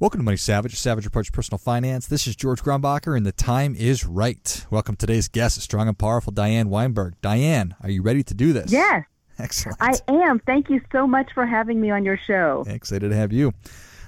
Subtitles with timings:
[0.00, 2.06] Welcome to Money Savage, a savage approach personal finance.
[2.06, 4.64] This is George Grumbacher, and the time is right.
[4.70, 7.20] Welcome to today's guest, strong and powerful Diane Weinberg.
[7.20, 8.72] Diane, are you ready to do this?
[8.72, 9.04] Yes.
[9.38, 9.76] Excellent.
[9.78, 10.38] I am.
[10.38, 12.64] Thank you so much for having me on your show.
[12.66, 13.52] Excited to have you.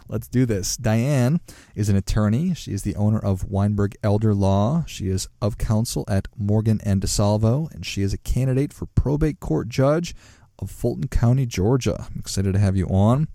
[0.09, 0.79] Let's do this.
[0.79, 1.41] Diane
[1.75, 2.55] is an attorney.
[2.55, 4.87] She is the owner of Weinberg Elder Law.
[4.87, 9.41] She is of counsel at Morgan and DiSalvo, and she is a candidate for probate
[9.41, 10.15] court judge
[10.59, 12.07] of Fulton County, Georgia.
[12.09, 13.29] I'm excited to have you on.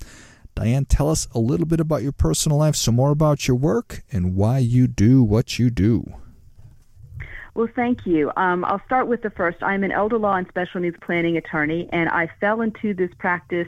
[0.58, 4.02] Diane, tell us a little bit about your personal life, some more about your work,
[4.12, 6.16] and why you do what you do.
[7.54, 8.32] Well, thank you.
[8.36, 9.62] Um, I'll start with the first.
[9.62, 13.68] I'm an elder law and special needs planning attorney, and I fell into this practice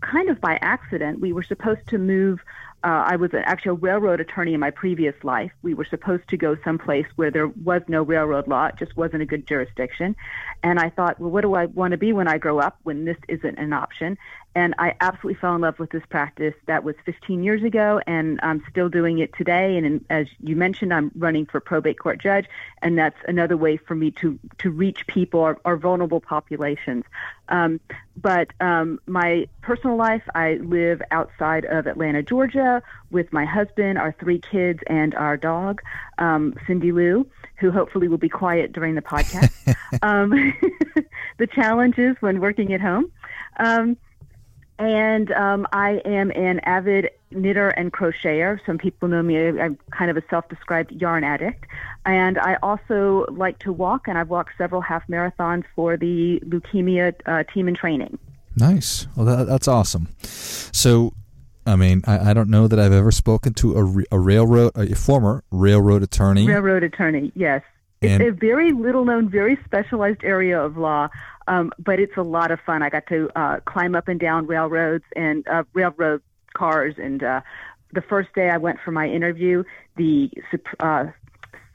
[0.00, 1.20] kind of by accident.
[1.20, 2.40] We were supposed to move.
[2.82, 5.52] Uh, I was actually a railroad attorney in my previous life.
[5.62, 8.66] We were supposed to go someplace where there was no railroad law.
[8.66, 10.16] It just wasn't a good jurisdiction.
[10.62, 13.04] And I thought, well, what do I want to be when I grow up when
[13.04, 14.16] this isn't an option?
[14.56, 16.54] And I absolutely fell in love with this practice.
[16.64, 19.76] That was 15 years ago, and I'm still doing it today.
[19.76, 22.46] And in, as you mentioned, I'm running for probate court judge,
[22.80, 27.04] and that's another way for me to to reach people or, or vulnerable populations.
[27.50, 27.80] Um,
[28.16, 34.16] but um, my personal life, I live outside of Atlanta, Georgia, with my husband, our
[34.18, 35.82] three kids, and our dog,
[36.16, 37.26] um, Cindy Lou,
[37.56, 39.52] who hopefully will be quiet during the podcast.
[40.00, 40.30] um,
[41.36, 43.12] the challenges when working at home.
[43.58, 43.98] Um,
[44.78, 48.58] and um, I am an avid knitter and crocheter.
[48.66, 49.60] Some people know me.
[49.60, 51.64] I'm kind of a self-described yarn addict,
[52.04, 54.08] and I also like to walk.
[54.08, 58.18] And I've walked several half marathons for the leukemia uh, team in training.
[58.56, 59.06] Nice.
[59.16, 60.08] Well, that, that's awesome.
[60.22, 61.12] So,
[61.66, 63.76] I mean, I, I, don't know that I've ever spoken to
[64.10, 66.46] a, a railroad, a former railroad attorney.
[66.46, 67.62] Railroad attorney, yes.
[68.02, 71.08] It's a very little known, very specialized area of law,
[71.48, 72.82] um, but it's a lot of fun.
[72.82, 76.22] I got to uh, climb up and down railroads and uh, railroad
[76.54, 76.96] cars.
[76.98, 77.40] And uh,
[77.92, 79.64] the first day I went for my interview,
[79.96, 80.30] the
[80.80, 81.06] uh,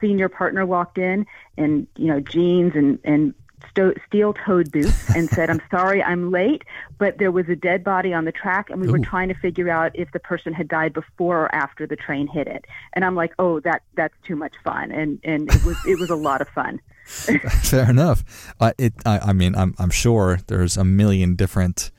[0.00, 3.34] senior partner walked in and, you know, jeans and, and
[3.70, 6.62] sto- steel-toed boots and said, "I'm sorry, I'm late,
[6.98, 8.92] but there was a dead body on the track, and we Ooh.
[8.92, 12.26] were trying to figure out if the person had died before or after the train
[12.26, 15.76] hit it." And I'm like, "Oh, that that's too much fun," and and it was
[15.86, 16.80] it was a lot of fun.
[17.04, 18.54] Fair enough.
[18.60, 18.94] Uh, it.
[19.04, 21.90] I, I mean, I'm I'm sure there's a million different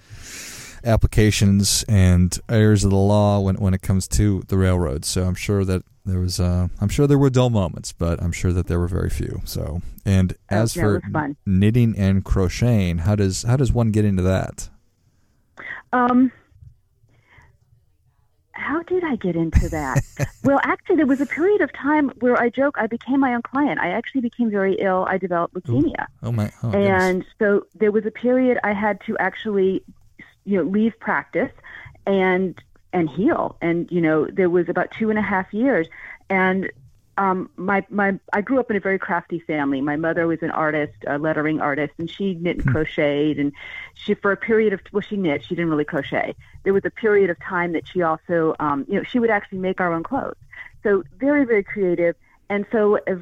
[0.85, 5.05] applications and areas of the law when when it comes to the railroad.
[5.05, 8.31] So I'm sure that there was uh, I'm sure there were dull moments, but I'm
[8.31, 9.41] sure that there were very few.
[9.45, 11.01] So and oh, as for
[11.45, 14.69] knitting and crocheting, how does how does one get into that?
[15.91, 16.31] Um
[18.63, 20.03] how did I get into that?
[20.43, 23.41] well, actually, there was a period of time where I joke I became my own
[23.41, 23.79] client.
[23.79, 25.05] I actually became very ill.
[25.09, 26.03] I developed leukemia.
[26.03, 26.27] Ooh.
[26.27, 26.51] Oh my!
[26.63, 27.27] Oh, and goodness.
[27.39, 29.83] so there was a period I had to actually,
[30.45, 31.51] you know, leave practice
[32.05, 32.61] and
[32.93, 33.57] and heal.
[33.61, 35.87] And you know, there was about two and a half years,
[36.29, 36.71] and
[37.17, 39.81] um, my my I grew up in a very crafty family.
[39.81, 42.71] My mother was an artist, a lettering artist, and she knit and hmm.
[42.71, 43.39] crocheted.
[43.39, 43.53] And
[43.93, 45.43] she, for a period of well, she knit.
[45.43, 46.35] She didn't really crochet.
[46.63, 49.59] There was a period of time that she also, um, you know, she would actually
[49.59, 50.35] make our own clothes.
[50.83, 52.15] So very very creative.
[52.49, 53.19] And so as,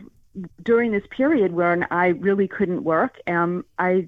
[0.64, 4.08] during this period when I really couldn't work, um, I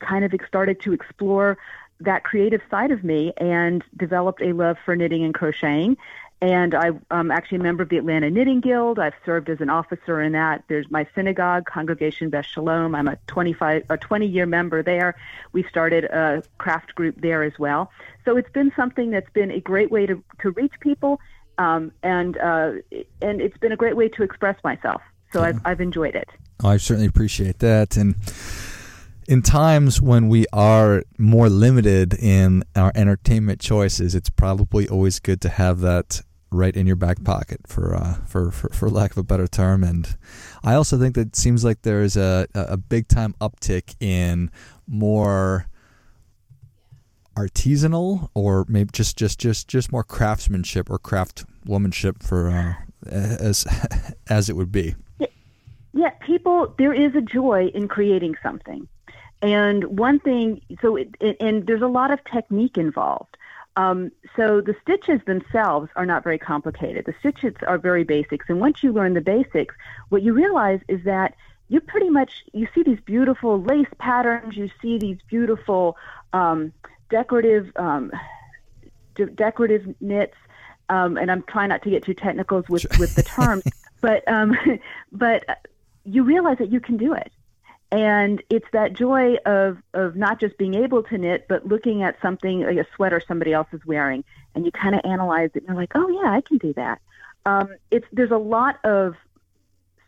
[0.00, 1.58] kind of started to explore
[2.00, 5.96] that creative side of me and developed a love for knitting and crocheting.
[6.42, 8.98] And I'm um, actually a member of the Atlanta Knitting Guild.
[8.98, 10.64] I've served as an officer in that.
[10.68, 12.94] There's my synagogue, Congregation Beth Shalom.
[12.94, 15.16] I'm a 25, a 20 year member there.
[15.52, 17.90] We started a craft group there as well.
[18.24, 21.20] So it's been something that's been a great way to, to reach people.
[21.58, 22.72] Um, and, uh,
[23.20, 25.02] and it's been a great way to express myself.
[25.34, 25.48] So yeah.
[25.48, 26.28] I've, I've enjoyed it.
[26.64, 27.98] I certainly appreciate that.
[27.98, 28.14] And,
[29.30, 35.40] in times when we are more limited in our entertainment choices, it's probably always good
[35.42, 39.18] to have that right in your back pocket, for uh, for, for for lack of
[39.18, 39.84] a better term.
[39.84, 40.16] And
[40.64, 44.50] I also think that it seems like there's a a big time uptick in
[44.88, 45.66] more
[47.36, 52.74] artisanal or maybe just just just just more craftsmanship or craft womanship for uh,
[53.08, 53.64] as
[54.28, 54.96] as it would be.
[55.92, 56.74] Yeah, people.
[56.78, 58.88] There is a joy in creating something,
[59.42, 60.60] and one thing.
[60.82, 63.36] So, it, it, and there's a lot of technique involved.
[63.76, 67.06] Um, so the stitches themselves are not very complicated.
[67.06, 69.74] The stitches are very basics, and once you learn the basics,
[70.08, 71.34] what you realize is that
[71.68, 74.56] you pretty much you see these beautiful lace patterns.
[74.56, 75.96] You see these beautiful
[76.32, 76.72] um,
[77.10, 78.10] decorative um,
[79.14, 80.36] de- decorative knits.
[80.88, 83.62] Um, and I'm trying not to get too technical with, with the terms,
[84.00, 84.56] but um,
[85.12, 85.44] but
[86.04, 87.32] you realize that you can do it.
[87.92, 92.20] And it's that joy of, of not just being able to knit, but looking at
[92.22, 94.22] something like a sweater somebody else is wearing,
[94.54, 97.00] and you kind of analyze it, and you're like, oh yeah, I can do that.
[97.46, 99.16] Um, it's there's a lot of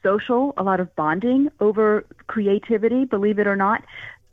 [0.02, 3.04] social, a lot of bonding over creativity.
[3.04, 3.84] Believe it or not,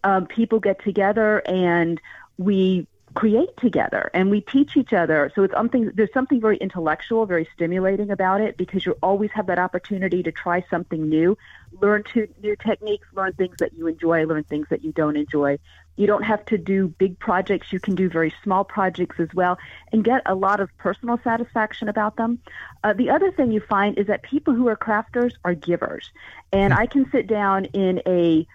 [0.03, 1.99] um, people get together and
[2.37, 2.87] we
[3.19, 5.29] create together and we teach each other.
[5.35, 9.47] So it's something there's something very intellectual, very stimulating about it because you always have
[9.47, 11.37] that opportunity to try something new,
[11.81, 15.59] learn to, new techniques, learn things that you enjoy, learn things that you don't enjoy.
[15.97, 17.73] You don't have to do big projects.
[17.73, 19.57] You can do very small projects as well
[19.91, 22.39] and get a lot of personal satisfaction about them.
[22.85, 26.09] Uh, the other thing you find is that people who are crafters are givers.
[26.53, 28.47] And I can sit down in a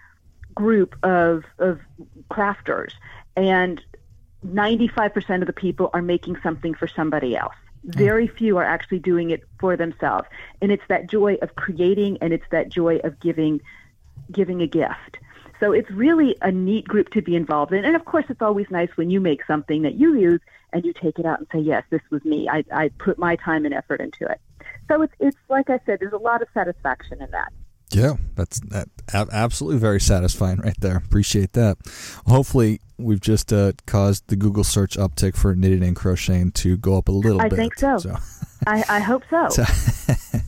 [0.55, 1.81] group of, of
[2.31, 2.93] crafters
[3.35, 3.79] and
[4.45, 7.55] 95% of the people are making something for somebody else.
[7.83, 10.27] Very few are actually doing it for themselves.
[10.61, 13.61] And it's that joy of creating and it's that joy of giving
[14.31, 15.19] giving a gift.
[15.59, 17.85] So it's really a neat group to be involved in.
[17.85, 20.41] And of course, it's always nice when you make something that you use
[20.73, 22.49] and you take it out and say, yes, this was me.
[22.49, 24.41] I, I put my time and effort into it.
[24.87, 27.53] So it's, it's like I said, there's a lot of satisfaction in that.
[27.95, 30.97] Yeah, that's that absolutely very satisfying right there.
[30.97, 31.77] Appreciate that.
[32.27, 36.97] Hopefully, we've just uh, caused the Google search uptick for knitting and crocheting to go
[36.97, 37.53] up a little I bit.
[37.53, 37.97] I think so.
[37.97, 38.15] so.
[38.67, 39.47] I, I, hope so.
[39.47, 39.63] so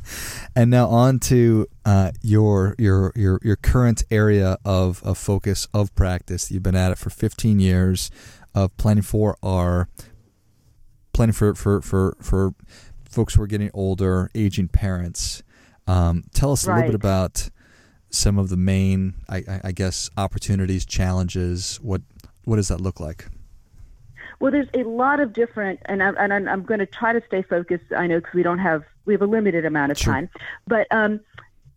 [0.56, 5.96] and now on to uh, your your your your current area of, of focus of
[5.96, 6.52] practice.
[6.52, 8.12] You've been at it for 15 years
[8.54, 9.88] of planning for our
[11.14, 12.54] planning for for for for
[13.10, 15.44] folks who are getting older, aging parents.
[15.88, 17.50] Um, tell us a little bit about
[18.10, 21.78] some of the main, I, I, guess, opportunities, challenges.
[21.82, 22.02] What
[22.44, 23.28] what does that look like?
[24.40, 27.42] Well, there's a lot of different, and I'm, and I'm, going to try to stay
[27.42, 27.86] focused.
[27.96, 30.14] I know because we don't have we have a limited amount of sure.
[30.14, 30.30] time,
[30.68, 31.22] but um,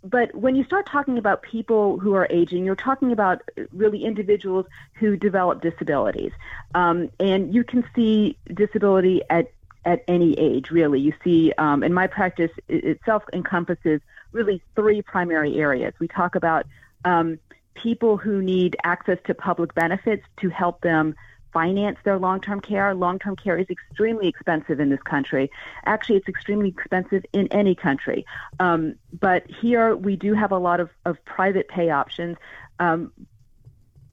[0.05, 3.43] but when you start talking about people who are aging, you're talking about
[3.73, 6.33] really individuals who develop disabilities,
[6.75, 9.51] um, and you can see disability at
[9.85, 11.00] at any age, really.
[11.00, 14.00] You see, um, in my practice, it itself encompasses
[14.32, 15.94] really three primary areas.
[15.99, 16.67] We talk about
[17.05, 17.38] um,
[17.75, 21.15] people who need access to public benefits to help them
[21.53, 22.94] finance their long-term care.
[22.94, 25.50] Long-term care is extremely expensive in this country.
[25.85, 28.25] Actually, it's extremely expensive in any country.
[28.61, 32.37] Um, but here we do have a lot of, of private pay options.
[32.79, 33.12] Um,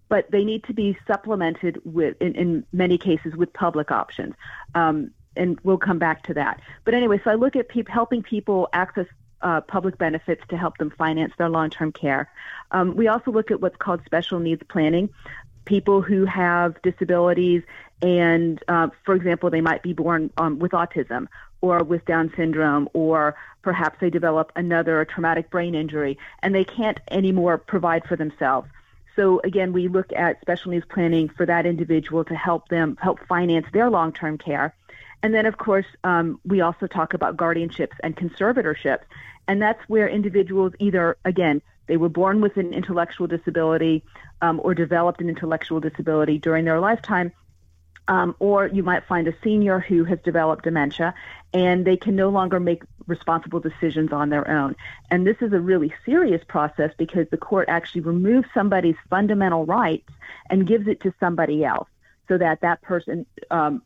[0.09, 4.33] but they need to be supplemented with, in, in many cases, with public options.
[4.73, 6.59] Um, and we'll come back to that.
[6.83, 9.07] But anyway, so I look at pe- helping people access
[9.41, 12.29] uh, public benefits to help them finance their long-term care.
[12.71, 15.09] Um, we also look at what's called special needs planning.
[15.65, 17.61] People who have disabilities,
[18.01, 21.27] and uh, for example, they might be born um, with autism
[21.61, 26.99] or with Down syndrome, or perhaps they develop another traumatic brain injury, and they can't
[27.11, 28.69] anymore provide for themselves.
[29.15, 33.19] So again, we look at special needs planning for that individual to help them help
[33.27, 34.75] finance their long-term care.
[35.23, 39.03] And then, of course, um, we also talk about guardianships and conservatorships.
[39.47, 44.03] And that's where individuals either, again, they were born with an intellectual disability
[44.41, 47.31] um, or developed an intellectual disability during their lifetime.
[48.09, 51.13] Um, or you might find a senior who has developed dementia
[51.53, 54.77] and they can no longer make responsible decisions on their own.
[55.11, 60.09] And this is a really serious process because the court actually removes somebody's fundamental rights
[60.49, 61.89] and gives it to somebody else
[62.29, 63.81] so that that person um,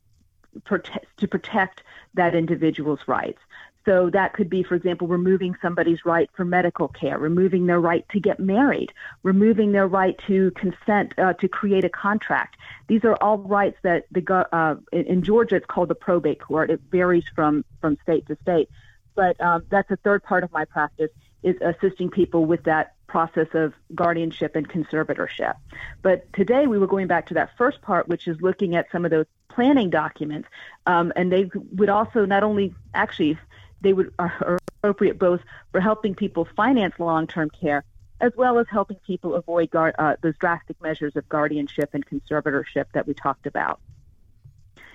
[1.18, 3.40] to protect that individual's rights.
[3.86, 8.06] So that could be, for example, removing somebody's right for medical care, removing their right
[8.10, 8.94] to get married,
[9.24, 12.58] removing their right to consent uh, to create a contract.
[12.88, 16.70] These are all rights that the uh, in Georgia it's called the probate court.
[16.70, 18.70] It varies from from state to state,
[19.16, 21.10] but um, that's a third part of my practice
[21.42, 25.56] is assisting people with that process of guardianship and conservatorship.
[26.02, 29.04] But today we were going back to that first part, which is looking at some
[29.04, 30.48] of those planning documents,
[30.88, 33.38] um, and they would also not only actually
[33.82, 35.42] they would are appropriate both
[35.74, 37.84] for helping people finance long-term care
[38.22, 42.86] as well as helping people avoid guard, uh, those drastic measures of guardianship and conservatorship
[42.94, 43.82] that we talked about.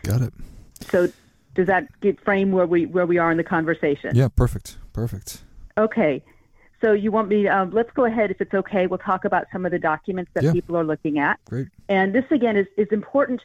[0.05, 0.33] Got it.
[0.91, 1.09] So,
[1.55, 4.15] does that get frame where we where we are in the conversation?
[4.15, 5.43] Yeah, perfect, perfect.
[5.77, 6.23] Okay.
[6.81, 7.49] So you want me?
[7.49, 8.87] Um, let's go ahead, if it's okay.
[8.87, 10.53] We'll talk about some of the documents that Yeah.
[10.53, 11.39] people are looking at.
[11.47, 11.69] Great.
[11.89, 13.43] And this again is is important.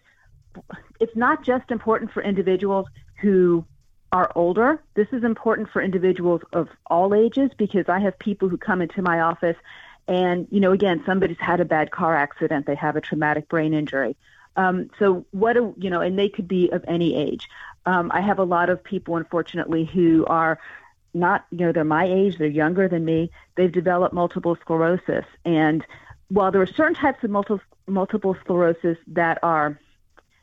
[1.00, 2.88] It's not just important for individuals
[3.22, 3.66] who
[4.12, 4.82] are older.
[4.96, 9.02] This is important for individuals of all ages because I have people who come into
[9.02, 9.56] my office
[10.08, 13.74] and, you know, again, somebody's had a bad car accident, they have a traumatic brain
[13.74, 14.16] injury.
[14.58, 17.48] Um, so, what do, you know, and they could be of any age.
[17.86, 20.60] Um, I have a lot of people, unfortunately, who are
[21.14, 25.26] not, you know, they're my age, they're younger than me, they've developed multiple sclerosis.
[25.46, 25.86] And
[26.30, 29.80] while there are certain types of multiple, multiple sclerosis that are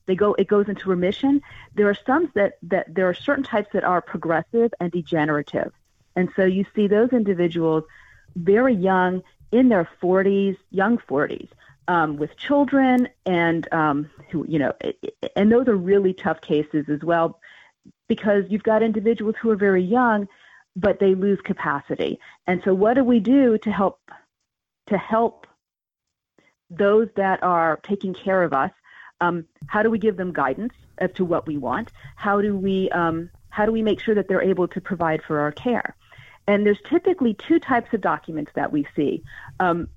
[0.07, 1.41] they go it goes into remission
[1.75, 5.73] there are some that that there are certain types that are progressive and degenerative
[6.17, 7.85] and so you see those individuals
[8.35, 9.23] very young
[9.53, 11.49] in their 40s young 40s
[11.89, 14.73] um, with children and um, who you know
[15.37, 17.39] and those are really tough cases as well
[18.09, 20.29] because you've got individuals who are very young
[20.79, 24.01] but they lose capacity and so what do we do to help
[24.89, 25.47] to help
[26.71, 28.71] those that are taking care of us
[29.21, 31.91] um, how do we give them guidance as to what we want?
[32.17, 35.41] How do we um, how do we make sure that they're able to provide for
[35.41, 35.97] our care?
[36.47, 39.23] And there's typically two types of documents that we see.
[39.61, 39.89] Um,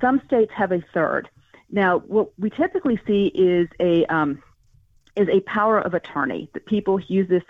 [0.00, 1.28] some states have a third.
[1.70, 4.42] Now, what we typically see is a um,
[5.16, 6.50] is a power of attorney.
[6.54, 7.44] That people use this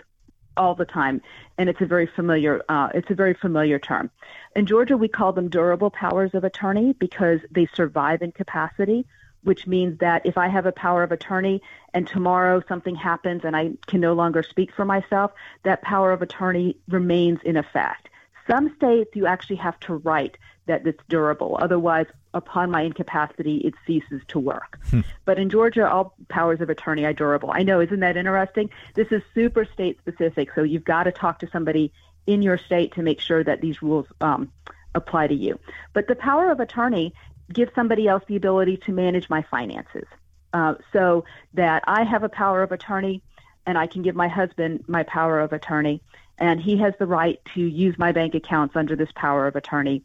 [0.57, 1.21] all the time,
[1.57, 4.09] and it's a very familiar uh, it's a very familiar term.
[4.55, 9.05] In Georgia, we call them durable powers of attorney because they survive in capacity
[9.45, 11.61] which means that if I have a power of attorney
[11.93, 15.31] and tomorrow something happens and I can no longer speak for myself,
[15.63, 18.09] that power of attorney remains in effect.
[18.47, 20.37] Some states you actually have to write
[20.67, 21.57] that it's durable.
[21.61, 24.79] Otherwise, upon my incapacity, it ceases to work.
[25.25, 27.49] But in Georgia, all powers of attorney are durable.
[27.51, 28.69] I know, isn't that interesting?
[28.93, 31.91] This is super state specific, so you've got to talk to somebody
[32.27, 34.51] in your state to make sure that these rules um,
[34.95, 35.59] apply to you.
[35.93, 37.13] But the power of attorney
[37.51, 40.07] gives somebody else the ability to manage my finances
[40.53, 43.21] uh, so that I have a power of attorney
[43.67, 46.01] and I can give my husband my power of attorney
[46.37, 50.03] and he has the right to use my bank accounts under this power of attorney.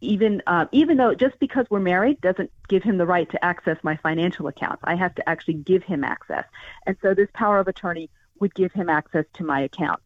[0.00, 3.78] Even uh, even though just because we're married doesn't give him the right to access
[3.82, 6.44] my financial accounts, I have to actually give him access,
[6.86, 10.00] and so this power of attorney would give him access to my account.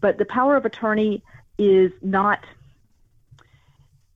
[0.00, 1.22] But the power of attorney
[1.56, 2.44] is not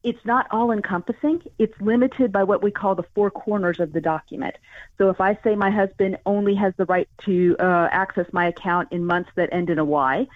[0.03, 1.43] it's not all encompassing.
[1.59, 4.57] It's limited by what we call the four corners of the document.
[4.99, 8.89] So if I say my husband only has the right to uh, access my account
[8.91, 10.27] in months that end in a Y,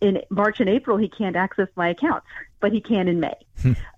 [0.00, 2.26] in March and April he can't access my accounts,
[2.60, 3.36] but he can in May.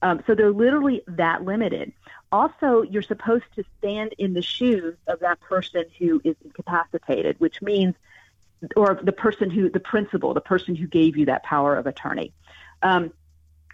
[0.02, 1.92] um, so they're literally that limited.
[2.30, 7.62] Also, you're supposed to stand in the shoes of that person who is incapacitated, which
[7.62, 7.94] means,
[8.76, 12.32] or the person who, the principal, the person who gave you that power of attorney.
[12.82, 13.12] Um,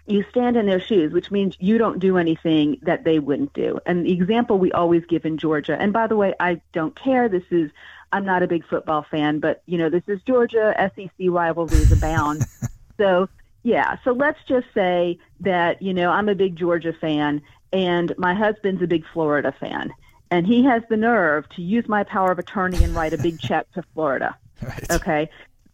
[0.05, 3.79] you stand in their shoes, which means you don't do anything that they wouldn't do.
[3.85, 7.29] And the example we always give in Georgia, and by the way, I don't care.
[7.29, 7.71] This is,
[8.11, 10.73] I'm not a big football fan, but you know, this is Georgia.
[10.95, 12.43] SEC rivalries abound.
[12.97, 13.29] so
[13.63, 17.41] yeah, so let's just say that you know I'm a big Georgia fan,
[17.71, 19.93] and my husband's a big Florida fan,
[20.29, 23.39] and he has the nerve to use my power of attorney and write a big
[23.39, 24.37] check to Florida.
[24.61, 24.91] Right.
[24.91, 25.29] Okay.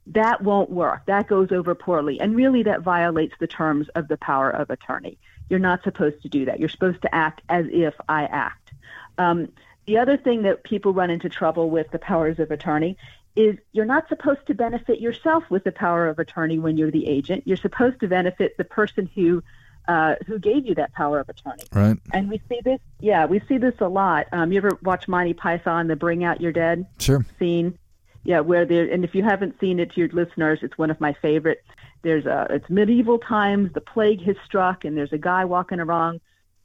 [0.08, 1.06] That won't work.
[1.06, 2.20] That goes over poorly.
[2.20, 5.18] And really, that violates the terms of the power of attorney.
[5.50, 6.60] You're not supposed to do that.
[6.60, 8.72] You're supposed to act as if I act.
[9.18, 9.50] Um,
[9.86, 12.98] the other thing that people run into trouble with the powers of attorney
[13.36, 17.08] is you're not supposed to benefit yourself with the power of attorney when you're the
[17.08, 17.44] agent.
[17.46, 19.44] You're supposed to benefit the person who
[19.88, 21.64] uh, who gave you that power of attorney.
[21.74, 21.98] Right.
[22.14, 24.28] And we see this, yeah, we see this a lot.
[24.32, 27.26] Um, you ever watch Monty Python, the Bring Out Your Dead Sure.
[27.40, 27.76] scene?
[28.24, 31.00] Yeah, where there, and if you haven't seen it to your listeners, it's one of
[31.00, 31.64] my favorite.
[32.02, 36.22] There's a, it's medieval times, the plague has struck, and there's a guy walking around,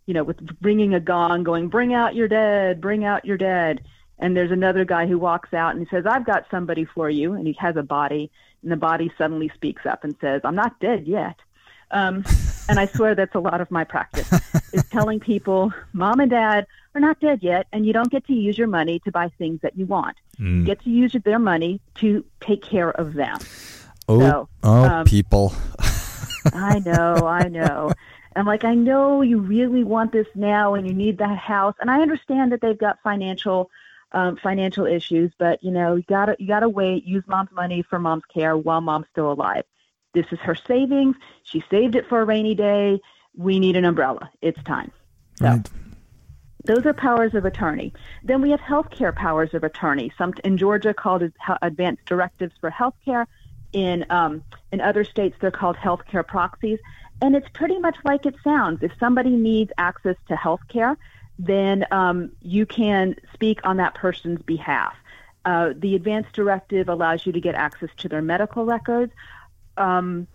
[0.06, 3.84] you know, with bringing a gong, going, "Bring out your dead, bring out your dead."
[4.18, 7.34] And there's another guy who walks out and he says, "I've got somebody for you,"
[7.34, 8.30] and he has a body,
[8.62, 11.36] and the body suddenly speaks up and says, "I'm not dead yet."
[11.90, 12.24] Um,
[12.68, 14.30] and I swear that's a lot of my practice
[14.72, 18.32] is telling people, "Mom and Dad are not dead yet, and you don't get to
[18.34, 20.16] use your money to buy things that you want.
[20.38, 20.58] Mm.
[20.58, 23.38] You get to use their money to take care of them."
[24.08, 25.54] Oh, So, oh, um, people.
[26.52, 27.90] I know, I know.
[28.34, 31.74] And I'm like, I know you really want this now and you need that house.
[31.80, 33.70] And I understand that they've got financial
[34.12, 37.98] um, financial issues, but you know, you gotta you gotta wait, use mom's money for
[37.98, 39.64] mom's care while mom's still alive.
[40.14, 41.16] This is her savings.
[41.42, 43.00] She saved it for a rainy day.
[43.36, 44.30] We need an umbrella.
[44.40, 44.92] It's time.
[45.38, 45.70] So right.
[46.64, 47.92] those are powers of attorney.
[48.22, 50.12] Then we have healthcare powers of attorney.
[50.16, 51.22] Some in Georgia called
[51.62, 53.26] advanced directives for healthcare.
[53.72, 56.78] In um, in other states, they're called healthcare proxies.
[57.20, 58.82] And it's pretty much like it sounds.
[58.82, 60.96] If somebody needs access to health care,
[61.38, 64.94] then um, you can speak on that person's behalf.
[65.44, 69.12] Uh, the advance directive allows you to get access to their medical records.
[69.76, 70.26] Um,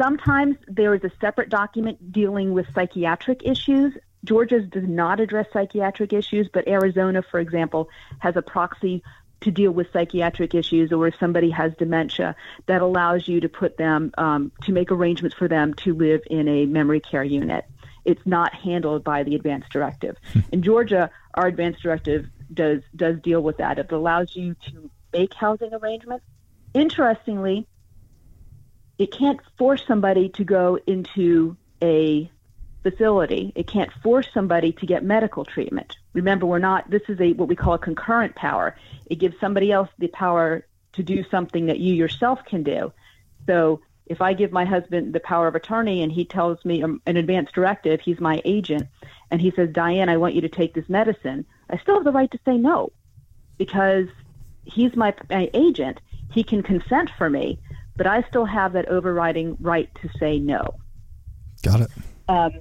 [0.00, 3.94] sometimes there is a separate document dealing with psychiatric issues.
[4.24, 7.88] Georgia's does not address psychiatric issues, but Arizona, for example,
[8.18, 9.02] has a proxy
[9.40, 13.76] to deal with psychiatric issues or if somebody has dementia that allows you to put
[13.76, 17.64] them um, to make arrangements for them to live in a memory care unit
[18.04, 20.40] it's not handled by the advanced directive hmm.
[20.52, 25.32] in georgia our advanced directive does does deal with that it allows you to make
[25.34, 26.24] housing arrangements
[26.74, 27.66] interestingly
[29.00, 32.30] it can't force somebody to go into a
[32.82, 33.50] facility.
[33.54, 35.96] It can't force somebody to get medical treatment.
[36.12, 38.76] Remember, we're not, this is a, what we call a concurrent power.
[39.06, 42.92] It gives somebody else the power to do something that you yourself can do.
[43.46, 47.00] So if I give my husband the power of attorney and he tells me um,
[47.06, 48.86] an advance directive, he's my agent,
[49.30, 52.12] and he says, Diane, I want you to take this medicine, I still have the
[52.12, 52.92] right to say no
[53.56, 54.08] because
[54.64, 56.02] he's my, my agent.
[56.32, 57.58] He can consent for me,
[57.96, 60.62] but I still have that overriding right to say no.
[61.62, 61.90] Got it.
[62.28, 62.52] Um,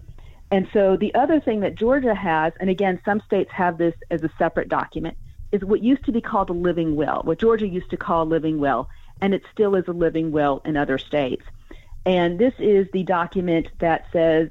[0.52, 4.24] and so the other thing that Georgia has, and again, some states have this as
[4.24, 5.18] a separate document,
[5.52, 8.26] is what used to be called a living will, what Georgia used to call a
[8.26, 8.90] living will,
[9.22, 11.46] and it still is a living will in other states.
[12.06, 14.50] And this is the document that says,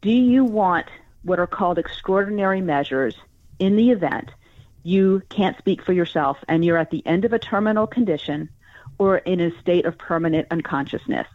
[0.00, 0.86] do you want
[1.22, 3.14] what are called extraordinary measures
[3.58, 4.30] in the event
[4.82, 8.48] you can't speak for yourself and you're at the end of a terminal condition
[8.98, 11.26] or in a state of permanent unconsciousness?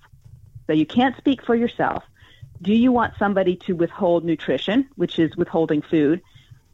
[0.67, 2.03] So you can't speak for yourself
[2.61, 6.21] do you want somebody to withhold nutrition, which is withholding food,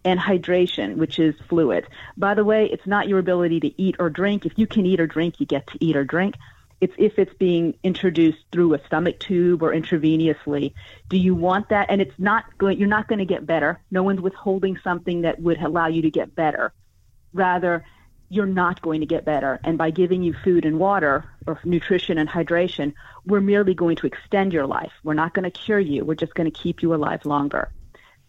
[0.04, 1.88] and hydration, which is fluid?
[2.18, 4.46] By the way, it's not your ability to eat or drink.
[4.46, 6.36] If you can eat or drink, you get to eat or drink.
[6.82, 10.74] It's if it's being introduced through a stomach tube or intravenously.
[11.10, 11.88] Do you want that?
[11.90, 12.78] And it's not going.
[12.78, 13.80] You're not going to get better.
[13.90, 16.74] No one's withholding something that would allow you to get better.
[17.34, 17.86] Rather,
[18.30, 19.60] you're not going to get better.
[19.64, 22.94] And by giving you food and water or nutrition and hydration,
[23.26, 24.92] we're merely going to extend your life.
[25.04, 26.04] We're not going to cure you.
[26.04, 27.72] We're just going to keep you alive longer.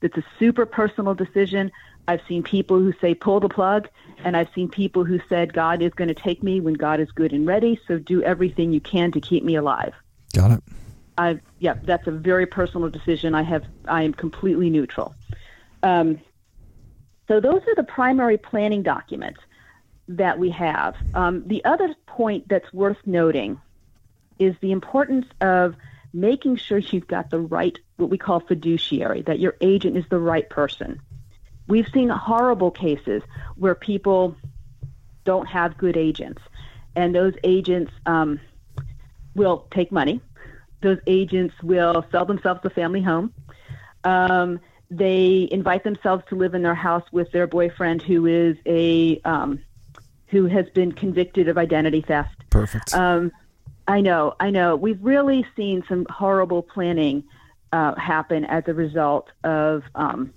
[0.01, 1.73] It's a super personal decision.
[2.07, 3.89] I've seen people who say pull the plug,
[4.25, 7.11] and I've seen people who said God is going to take me when God is
[7.11, 7.81] good and ready.
[7.89, 9.93] So do everything you can to keep me alive.
[10.35, 10.63] Got it.
[11.19, 13.35] I yeah, that's a very personal decision.
[13.35, 15.15] I have I am completely neutral.
[15.83, 16.21] Um,
[17.27, 19.41] so those are the primary planning documents
[20.09, 20.97] that we have.
[21.15, 23.61] Um, the other point that's worth noting
[24.39, 25.77] is the importance of
[26.13, 30.19] making sure you've got the right, what we call fiduciary, that your agent is the
[30.19, 31.01] right person.
[31.67, 33.23] We've seen horrible cases
[33.57, 34.35] where people
[35.25, 36.41] don't have good agents,
[36.97, 38.41] and those agents um,
[39.35, 40.23] will take money.
[40.81, 43.35] Those agents will sell themselves a family home.
[44.05, 49.21] Um, they invite themselves to live in their house with their boyfriend, who is a
[49.27, 49.61] um,
[50.29, 52.49] who has been convicted of identity theft.
[52.51, 52.95] Perfect.
[52.95, 53.33] Um,
[53.87, 54.77] I know, I know.
[54.77, 57.25] We've really seen some horrible planning
[57.73, 60.33] uh, happen as a result of um,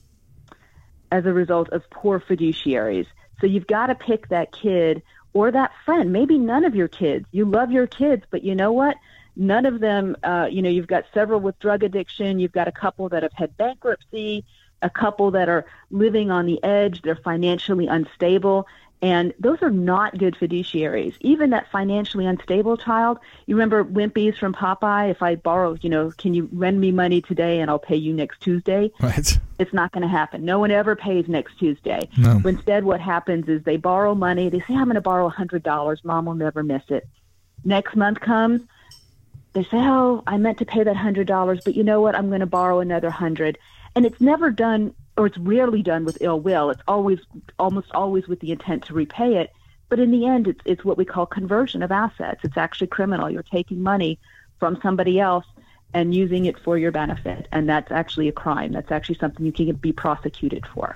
[1.11, 3.07] as a result of poor fiduciaries.
[3.41, 5.01] So you've got to pick that kid
[5.33, 6.13] or that friend.
[6.13, 7.25] Maybe none of your kids.
[7.31, 8.95] You love your kids, but you know what?
[9.35, 10.15] None of them.
[10.23, 12.39] Uh, you know, you've got several with drug addiction.
[12.39, 14.45] You've got a couple that have had bankruptcy.
[14.81, 17.01] A couple that are living on the edge.
[17.01, 18.67] They're financially unstable.
[19.01, 21.15] And those are not good fiduciaries.
[21.21, 25.09] Even that financially unstable child, you remember Wimpy's from Popeye?
[25.09, 28.13] If I borrow, you know, can you lend me money today and I'll pay you
[28.13, 28.91] next Tuesday?
[28.99, 29.39] Right.
[29.57, 30.45] It's not going to happen.
[30.45, 32.07] No one ever pays next Tuesday.
[32.15, 32.41] No.
[32.45, 34.49] Instead, what happens is they borrow money.
[34.49, 36.05] They say, I'm going to borrow a $100.
[36.05, 37.07] Mom will never miss it.
[37.63, 38.61] Next month comes,
[39.53, 42.15] they say, Oh, I meant to pay that $100, but you know what?
[42.15, 43.57] I'm going to borrow another 100
[43.95, 46.69] And it's never done or it's rarely done with ill will.
[46.69, 47.19] It's always,
[47.59, 49.51] almost always with the intent to repay it.
[49.89, 52.41] But in the end, it's, it's what we call conversion of assets.
[52.43, 53.29] It's actually criminal.
[53.29, 54.19] You're taking money
[54.59, 55.45] from somebody else
[55.93, 57.47] and using it for your benefit.
[57.51, 58.71] And that's actually a crime.
[58.71, 60.95] That's actually something you can be prosecuted for.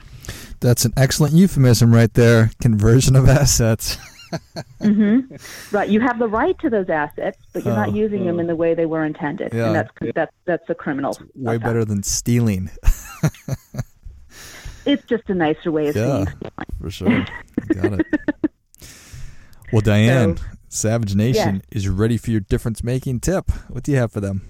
[0.61, 3.97] That's an excellent euphemism right there conversion of assets.
[4.81, 5.75] mm-hmm.
[5.75, 5.89] Right.
[5.89, 8.73] You have the right to those assets, but you're not using them in the way
[8.73, 9.67] they were intended, Yeah.
[9.67, 11.17] and that's that's that's a criminal.
[11.35, 12.69] Way better than stealing,
[14.85, 16.25] It's just a nicer way of Yeah.
[16.25, 16.27] saying
[16.81, 17.25] for sure.
[17.73, 18.05] Got it.
[19.71, 20.37] Well, Diane,
[20.69, 23.49] Savage Nation is ready for your difference making tip.
[23.67, 24.47] What do you have for them?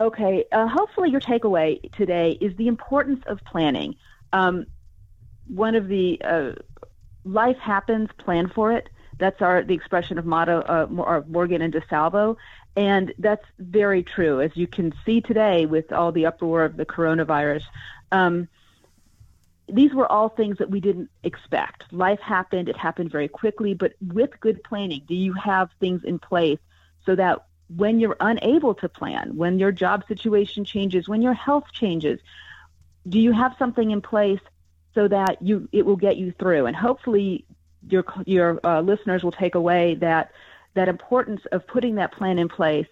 [0.00, 0.44] Okay.
[0.52, 3.94] Uh, hopefully, your takeaway today is the importance of planning.
[4.32, 4.66] Um,
[5.46, 6.52] one of the uh,
[7.24, 8.88] life happens, plan for it.
[9.18, 12.36] That's our the expression of motto uh, of Morgan and DiSalvo,
[12.76, 14.40] and that's very true.
[14.42, 17.62] As you can see today with all the uproar of the coronavirus,
[18.12, 18.48] um,
[19.68, 21.92] these were all things that we didn't expect.
[21.92, 23.74] Life happened; it happened very quickly.
[23.74, 26.58] But with good planning, do you have things in place
[27.04, 31.64] so that when you're unable to plan, when your job situation changes, when your health
[31.72, 32.20] changes,
[33.08, 34.40] do you have something in place
[34.94, 36.66] so that you it will get you through?
[36.66, 37.44] And hopefully,
[37.88, 40.32] your your uh, listeners will take away that
[40.74, 42.86] that importance of putting that plan in place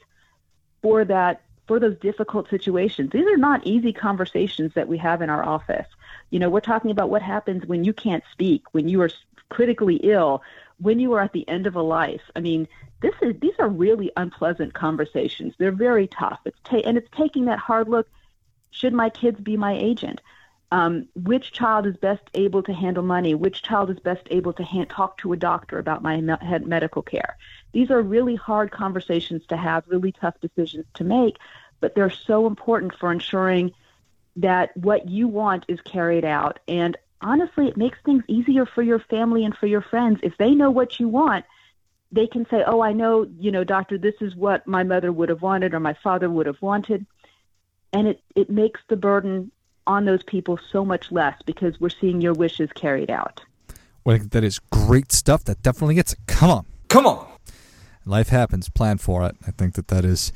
[0.82, 3.10] for that for those difficult situations.
[3.10, 5.86] These are not easy conversations that we have in our office.
[6.30, 9.10] You know, we're talking about what happens when you can't speak, when you are
[9.48, 10.42] critically ill,
[10.78, 12.22] when you are at the end of a life.
[12.36, 12.68] I mean,
[13.00, 15.54] this is these are really unpleasant conversations.
[15.58, 16.40] They're very tough.
[16.44, 18.08] It's ta- and it's taking that hard look.
[18.70, 20.20] Should my kids be my agent?
[20.72, 23.34] Um, which child is best able to handle money?
[23.34, 27.02] Which child is best able to ha- talk to a doctor about my me- medical
[27.02, 27.36] care?
[27.74, 31.38] These are really hard conversations to have, really tough decisions to make,
[31.80, 33.72] but they're so important for ensuring
[34.36, 36.60] that what you want is carried out.
[36.68, 40.20] And honestly, it makes things easier for your family and for your friends.
[40.22, 41.44] If they know what you want,
[42.12, 45.28] they can say, Oh, I know, you know, doctor, this is what my mother would
[45.28, 47.04] have wanted or my father would have wanted.
[47.92, 49.50] And it, it makes the burden
[49.84, 53.40] on those people so much less because we're seeing your wishes carried out.
[54.04, 55.42] Well, that is great stuff.
[55.44, 56.20] That definitely gets it.
[56.26, 56.66] Come on.
[56.88, 57.33] Come on.
[58.06, 58.68] Life happens.
[58.68, 59.36] Plan for it.
[59.46, 60.32] I think that that is,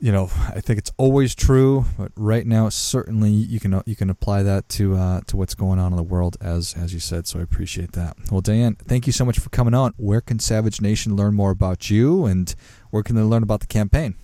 [0.00, 4.10] you know, I think it's always true, but right now certainly you can you can
[4.10, 7.26] apply that to uh, to what's going on in the world as as you said.
[7.26, 8.16] So I appreciate that.
[8.30, 9.94] Well, Dan, thank you so much for coming on.
[9.96, 12.54] Where can Savage Nation learn more about you, and
[12.90, 14.16] where can they learn about the campaign?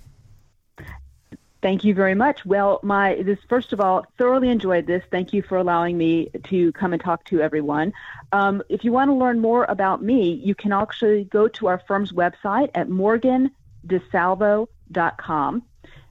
[1.64, 2.44] Thank you very much.
[2.44, 5.02] Well, my this first of all, thoroughly enjoyed this.
[5.10, 7.94] Thank you for allowing me to come and talk to everyone.
[8.32, 11.80] Um, if you want to learn more about me, you can actually go to our
[11.88, 15.62] firm's website at morgandisalvo.com.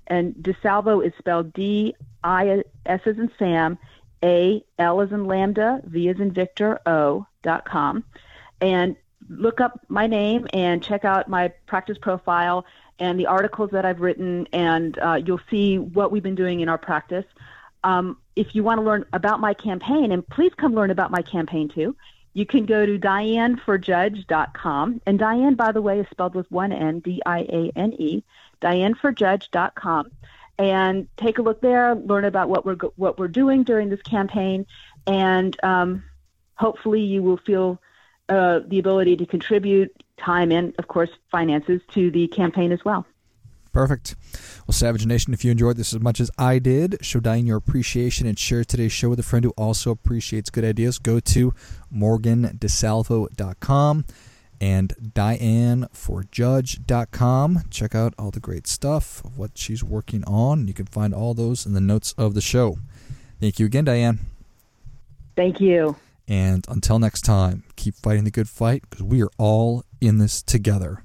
[0.07, 3.77] And DiSalvo is spelled D I S as in Sam,
[4.23, 8.03] A L as in Lambda, V as in Victor, O dot com.
[8.59, 8.95] And
[9.29, 12.65] look up my name and check out my practice profile
[13.03, 16.69] and the articles that I've written, and uh, you'll see what we've been doing in
[16.69, 17.25] our practice.
[17.83, 21.21] Um, if you want to learn about my campaign, and please come learn about my
[21.21, 21.97] campaign too,
[22.31, 25.01] you can go to dianeforjudge.com.
[25.05, 28.23] And Diane, by the way, is spelled with one N, D I A N E,
[28.61, 30.11] dianeforjudge.com.
[30.57, 34.65] And take a look there, learn about what we're what we're doing during this campaign,
[35.05, 36.03] and um,
[36.55, 37.81] hopefully you will feel
[38.29, 39.91] uh, the ability to contribute
[40.23, 43.05] time and, of course, finances to the campaign as well.
[43.73, 44.15] Perfect.
[44.67, 47.57] Well, Savage Nation, if you enjoyed this as much as I did, show Diane your
[47.57, 50.99] appreciation and share today's show with a friend who also appreciates good ideas.
[50.99, 51.55] Go to
[51.93, 54.05] morgandisalvo.com
[54.61, 57.59] and dianeforjudge.com.
[57.71, 60.67] Check out all the great stuff of what she's working on.
[60.67, 62.77] You can find all those in the notes of the show.
[63.41, 64.19] Thank you again, Diane.
[65.35, 65.95] Thank you.
[66.27, 70.41] And until next time, keep fighting the good fight because we are all in this
[70.41, 71.03] together.